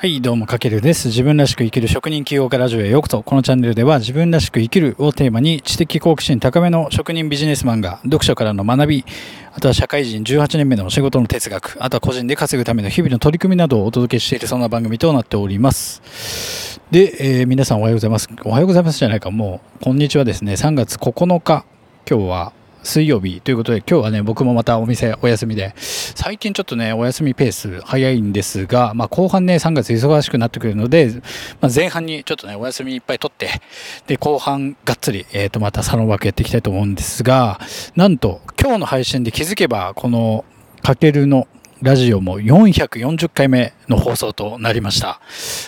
[0.00, 1.08] はい、どうも、かけるです。
[1.08, 3.20] 自分らしく生きる職人起業家ラジオへようこそ。
[3.24, 9.04] このチャンネルでは、自分らしく生きるをテーマに、知的好奇心高めの職人ビジネスマンが、読書からの学び、
[9.52, 16.80] あとは社会人18年目の仕事の哲学、あとは個人で稼ぐための日々の取り組みなどをお届けしている、そんな番組となっております。
[16.92, 18.28] で、えー、皆さんおはようございます。
[18.44, 20.52] おはようございますじゃないか、もう、こんにちはですね。
[20.52, 21.64] 3月9日、
[22.08, 22.52] 今日は、
[22.82, 31.12] 水曜日ということで、今日はね、僕もまたお店お休みで、最近ちょっとね、お休みペース早いんですが、まあ、後半ね、3月忙しくなってくるので、
[31.60, 33.60] まあ、前半にちょっとね、お休みいっぱい取って、
[34.06, 37.60] で、後半がっつり、えっ、ー、と、またサロンワークやっていきたいと思うんですが、
[37.96, 40.44] なんと、今日の配信で気づけば、この、
[40.82, 41.48] かけるの
[41.82, 45.20] ラジオも440回目の放送となりました。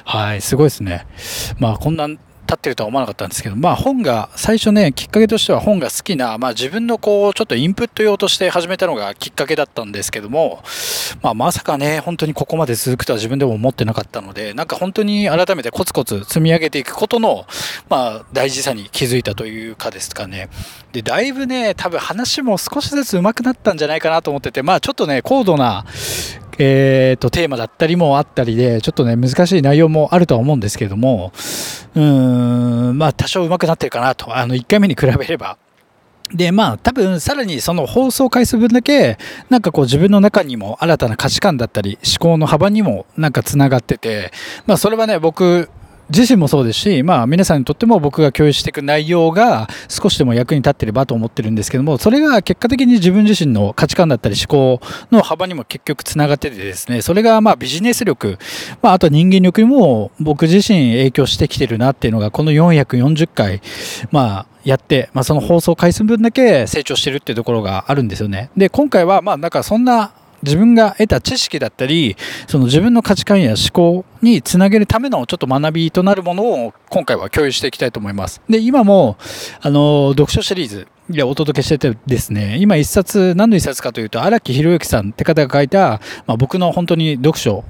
[0.04, 1.06] はい、すごいですね。
[1.58, 2.08] まあ、こんな
[2.50, 10.62] 立ってるとは思わなかったんですけど、まあ本が、最初ね、きっかけとしては本が好きな、まあ自分のこう、ちょっとインプット用として始めたのがきっかけだったんですけども、
[11.22, 17.46] まあまさかね、本当にここまで続くとは自分でも思ってなかったので、なんか本当に改めてコツコツ積み上げていくことの、
[17.88, 20.48] まあ大事さに気づいたというかですかね。
[20.90, 25.84] で、だいぶね、多分話も少しずつ上手くなったんじゃないかなと思ってて、まあちょっとね、高度な、
[26.62, 31.32] えーと、テーマだったりもあったりで、ちょっとね、難しい内容もあるとは思うんですけれども、
[31.94, 35.56] うん、まあ、多少上手くなってるかなと、あの、1回目に比べれば。
[36.34, 39.16] で、まあ、多分、さらにその放送回数分だけ、
[39.48, 44.30] なんかこう自分の中にも新たな価値観だったり、思考の幅にもなんか繋がってて、
[44.66, 45.70] まあ、それはね、僕、
[46.10, 54.80] 自身もそうですし、まあ、皆さんにとっても僕が共有していく内容が少しでも役に立ってればと思ってるんですけども、それが結果的に自分自身の価値観だったり思考
[55.10, 58.38] の幅にも結局つながっててですね、それがまあビジネス力、
[58.82, 63.60] まあ、あと人間力にも僕自身影響してきてるなっていうのが、この440回、
[64.10, 68.50] まあ、やって、まあ、その放送回数分だけ成長してるっていうところがあるんですよね。
[68.56, 78.40] で、今回は、まあ、なんかそんな自分が得た知識だったり、その自分の価値観や思考につなげるためのちょっと学びとなるものを今回は共有していきたいと思います。
[78.48, 79.16] で、今も、
[79.60, 87.64] あの、読書シリーズでお届けしててですね、今一冊、何の一冊かというと、荒木博之さんって方が書いた、まあ、僕の本当に読書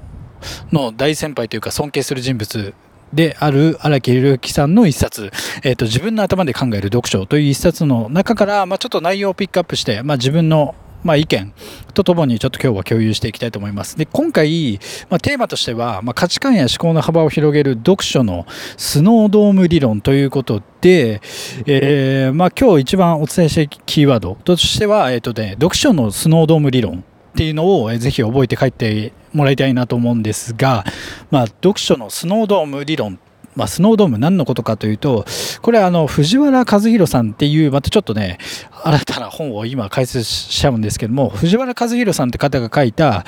[0.71, 2.73] の大先輩というか尊敬する人物
[3.13, 5.31] である荒木宏之さんの一冊、
[5.63, 11.53] えっ、ー、と、自分の頭で考える読書という一冊の中から、まあ、ちょっと内容をピックアップして、まあ、自分のまあ、意見
[11.93, 13.97] とともにちょっと今日は共有していきたいと思います。
[13.97, 14.79] で今回、
[15.09, 18.45] まあ、テーマとしては、まあ、価値観や思考の幅を広げる読書の
[18.77, 21.21] スノードーム理論ということで、
[21.65, 30.83] えーまあ、今日一番お伝えしたいキーワードとしては、えーとね、読書のスノードーム理論っていうのをぜひ覚えて帰ってもらいたいなと思うんですが、
[31.29, 33.19] まあ、読書のスノードーム理論
[33.55, 35.25] まあ、スノードーム何のことかというと、
[35.61, 38.37] これあの、藤原和弘さんっていう、またちょっとね、
[38.83, 43.25] 新たな本を今解説しちゃうんですけども、藤原和弘さんって方が書いた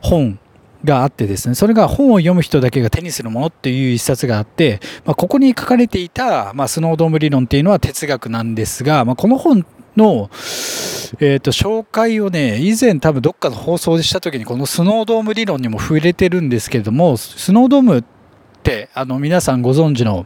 [0.00, 0.38] 本
[0.84, 10.30] があってですね、それが本を読む人だけが手にするものっていう一冊があって、まあ、ここに書かれていた、まあ、スノードーム理論っていうのは哲学なんですが、まあ、この本の、
[11.20, 18.04] えっ、ー、と、紹介をね、以前多分どっかの放送でした時にこのスノードーム理論にも触れてるんですけれども、スノードーム
[18.64, 20.24] ってあの皆さんご存知の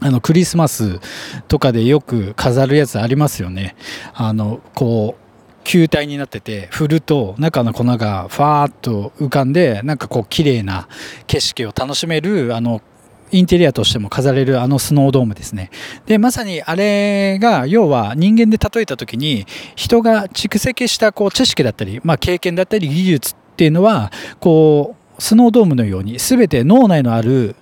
[0.00, 1.00] あのクリスマス
[1.48, 3.74] とかでよく飾るやつありますよね。
[4.12, 10.88] あのこう球体になってて振ると中の粉がファーッと浮かんでなんかこう綺麗な
[11.26, 12.82] 景色を楽しめるあの
[13.30, 15.70] インテリアとしても飾れるあのスノードームですね。
[16.06, 27.56] で、まさにあれが、要は人間で例えた時に、人が蓄積したこう知識だったり、まあ経験だったり技術っていうのは、こう、スノードームのように全て脳内のある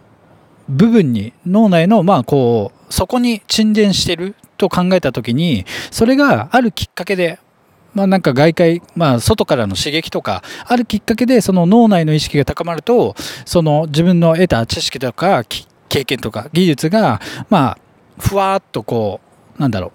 [0.68, 7.38] 部分に脳内のまあこうそこに沈殿してると考えた時にそれがあるきっかけで
[7.94, 13.14] まあなんか外界、まあ外からの刺激とか、あるきっかけでその脳内の意識が高まると、
[13.44, 15.44] その自分の得た知識とか
[15.88, 17.78] 経験とか技術が、まあ、
[18.18, 19.20] ふわっとこ
[19.58, 19.92] う、なんだろう、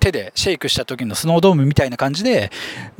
[0.00, 2.50] 手でシェイクした時のスノードームみたいな感じで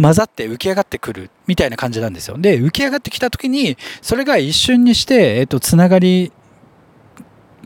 [0.00, 2.38] 混ざって浮き上がってくるみたいな感じなんですよ。
[2.38, 6.33] で、浮き上がってきた時に、それが一瞬にして、えっと、つながり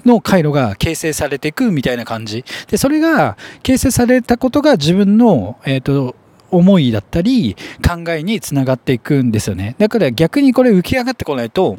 [0.05, 2.45] の回路が形成されていくみたいな感じ。
[2.69, 6.17] で、それが形成されたことが自分の、え、ー、と、
[6.51, 7.57] 思いだったり
[7.87, 9.77] 考えにつながっていくんですよね。
[9.79, 11.79] だから逆にこれ浮き上がってこないと、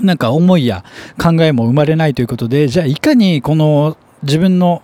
[0.00, 0.84] なんか思いや
[1.20, 4.82] 考えも生まれないということで、じゃあいかにこの自分の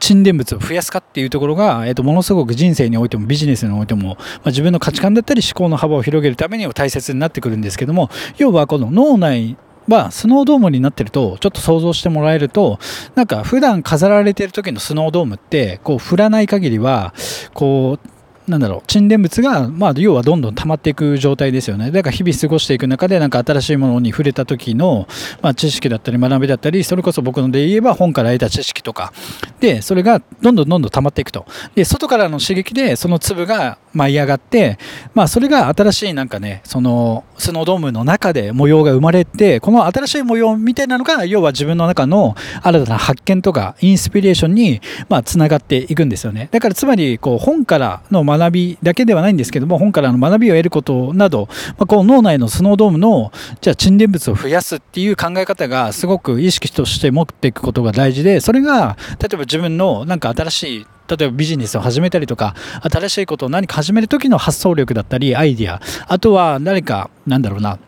[0.00, 9.56] 沈殿物を増やすかっていうところが、えっと、ものすごく人生においてもビジネスにおいても、まあ、自分の価値観だったり思考の幅を広げるためには大切になってくるんですけども、要はこの脳内
[9.88, 12.78] はスノードームになってるとちょっと想像してもらえると
[13.14, 17.14] なんか普段飾られてる時のスノードームってこう振らない限りは
[17.54, 18.08] こう
[18.48, 21.90] なんだろう、沈殿物が、まあ、要はどんどん溜まっていく状態ですよね。
[21.90, 25.06] だから日々過ごしていく中で、なんか新しいものに触れた時の、
[25.42, 29.12] まあ、知識だったり学びだったり、それこそ僕ので言えば本から得た知識とか、
[29.60, 31.46] で、それがどんどんどんどん溜まっていくと。
[31.76, 34.78] で、外からの刺激で、その粒が舞い上がって、
[35.14, 46.48] まあ、それが新しいなんかね、その、スノードームの中で模様が生まれて、この新しい模様みたいなのが、要は自分の中の新たな発見とか、インスピレーションに、まあ、つながっていくんですよね。
[46.50, 51.48] だから、つまり、こう、本からの学びだけではないんですけども本からの学びを得ることなど、
[51.78, 67.78] まあ、こう脳内のスノードームのじゃあ沈殿物を増やすっていう考え方がすごく意識として持っていくことが大事でそれが例えば自分のなんか新しい例えばビジネスを始めたりとか新しいことを何か始める時の発想力だったりアイディアあとは誰かなんだろうな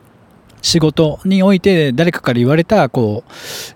[0.62, 3.32] 仕事において誰かから言われたこう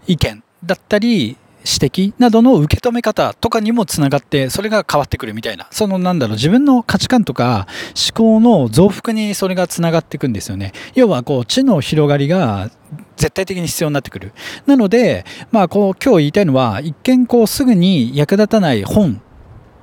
[0.06, 1.36] 意見だったり
[1.68, 10.72] 指摘などの受け止め方とかにもつながってそれが変わってくるみたいなそのなんだろう自分の価値観とか思考の増幅にそれがつながっていくんですよね。
[10.94, 12.70] 要はこう知の広がりが
[13.16, 14.32] 絶対的に必要になってくる。
[14.66, 19.20] なのでまあこう今日言いたいのは一見こうすぐに役立たない本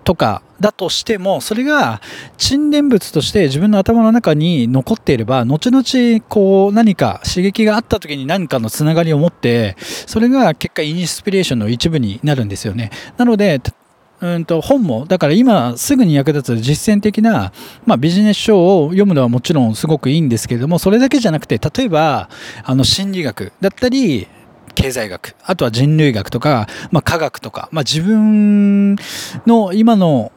[0.05, 1.99] とかだとしてもそれが
[2.37, 12.91] 沈殿物として自分の頭の中に残っていれば後々こう何か刺激があった時に何かのつながりを持ってそれが結果インスピレーションの一部になるんですよね。
[13.17, 13.61] なので
[14.21, 17.51] うんと本もだから今すぐに役立つ実践的な、
[17.85, 22.29] まあ、ビジネス書を読むのはもちろんすごくいいんですけれどもそれだけじゃなくて例えば
[22.63, 24.27] あの心理学だったり
[24.85, 28.95] 経済学、あとは人類学とか、まあ、科学とか、まあ、自分
[29.47, 30.31] の今の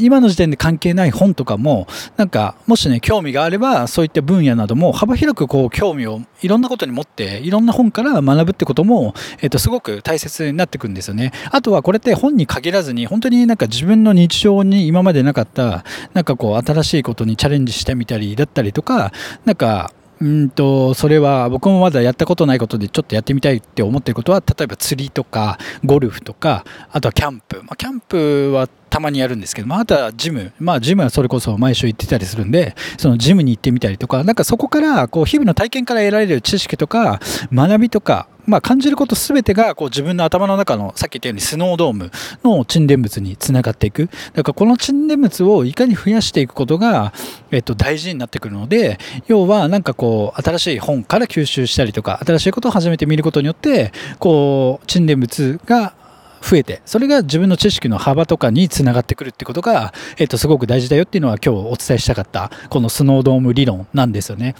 [0.00, 1.86] 今の時点で関係ない本とかも
[2.16, 11.32] なんかもしね興味があればそういった分野なども幅広くこう興味をいろんなことに持っていろんな本から学ぶってことも、えっと、すごく大切になってくるんですよね。
[11.50, 19.12] あとはこれって本に限らずに本当になんか自分の日常に今までなかったなんかこう新しいことにチャレンジしてみたりだったりとか
[19.46, 37.20] なんかうんとそれは僕もまだやったことないことでちょっとやってみたいって思ってることは例えば釣りとかゴルフとかあとはキャンプ、まあ、キャンプはたまにやるんですけど、まあ、あとはジム、まあ、ジムはそれこそ毎週行ってたりするんで、そのジムに行ってみたりとか、なんかそこから、こう、日々の体験から得られる知識とか、
[37.52, 42.10] 学びとか、まあ、感じることすべてがこう自分の頭の中のさっき言ったようにスノードーム
[42.42, 47.12] の沈殿物につながっていくだからこの沈殿物をいかに増やしていくことが、
[47.50, 55.94] えっと、大事になってくるので要はなんかこう新しい本から吸収したりとか新しいことを始めてみることによってこう沈殿物が
[56.40, 64.54] 増えてそれが自分の知識の幅とかにつながってくるってことが、えっと、すごく大事だよっていうのは今日お伝えしたかったこのスノードーム理論なんですよね。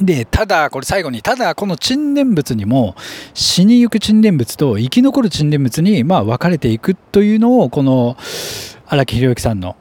[0.00, 2.94] で、ただ、これ最後に、ただ、この沈殿物にも、
[3.34, 8.16] 死にゆく沈殿物と生き残る沈殿物に、まあ、分かれていくというのを、この、
[8.86, 9.76] 荒木宏之さんの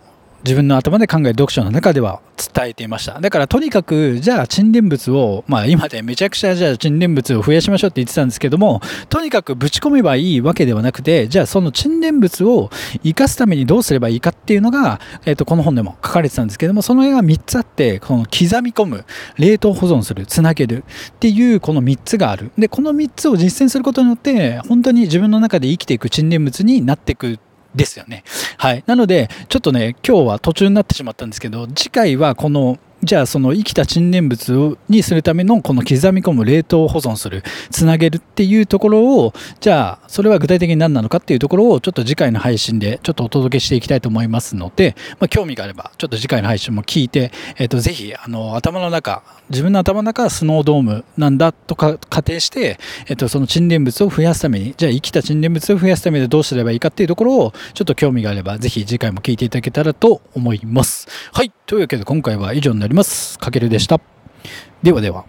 [0.48, 3.20] 自分の頭で考え読書の中では伝えていました。
[3.20, 12.70] だからとにかく、じゃあ沈殿物を、まあ今でめちゃくちゃじゃあ沈殿物を増やしましょうって言ってたんですけども、とにかくぶち込めばいいわけではなくて、じゃあその沈殿物を
[13.04, 19.06] 生かすためにどうすればいいかっていうのが、えっ、ー、と、この本でも書かれてたんですけども、その絵が3つあって、この刻み込む、
[19.38, 22.52] 冷凍保存する、つなげるっていうこの3つがある。
[22.58, 27.40] で、この3つを実践することによって、本当に自分の中で生きていく沈殿物になっていく
[27.78, 28.24] ですよね。
[28.58, 28.84] はい。
[28.88, 61.08] なので、ちょっとね、今日は途中になってしまったんですけど、次回はこのじゃあその生きた沈殿物にするためのこの刻み込む冷凍保存するつなげるっていうところをじゃあそれは具体的に何なのかっていうところをちょっと次回の配信でちょっとお届けしていきたいと思いますので、まあ、興味があればちょっと次回の配信も聞いて、えー、とぜひあの頭の中自分の頭の中はスノードームなんだとか仮定して、えー、とその沈殿物を増やすためにじゃあ生きた沈殿物を増やすためにどうすればいいかっていうところをちょっと興味があればぜひ次回も聞いていただけたらと思います。
[61.32, 63.38] はいというわけで今回は以上になります。
[63.40, 64.00] かけるでした。
[64.84, 65.26] ではでは。